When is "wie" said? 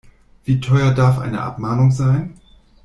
0.45-0.57